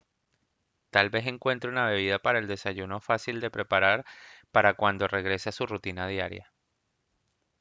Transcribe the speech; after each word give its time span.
tal 0.89 1.11
vez 1.11 1.27
encuentre 1.27 1.69
una 1.69 1.85
bebida 1.85 2.17
para 2.17 2.39
el 2.39 2.47
desayuno 2.47 2.99
fácil 3.01 3.39
de 3.39 3.51
preparar 3.51 4.03
para 4.51 4.73
cuando 4.73 5.07
regrese 5.07 5.49
a 5.49 5.51
su 5.51 5.67
rutina 5.67 6.07
diaria 6.07 6.51